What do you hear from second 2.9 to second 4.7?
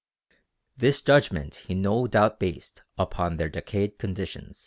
upon their decayed condition.